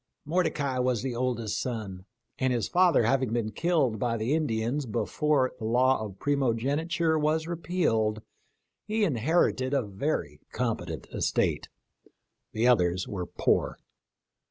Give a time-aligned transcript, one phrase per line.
[0.25, 2.05] Mordecai was the oldest son,
[2.39, 7.45] and his father having been killed by the Indians before the law of primogeniture was
[7.45, 8.23] repealed,
[8.87, 11.69] he inherited a very competent estate.
[12.51, 13.77] The others were poor.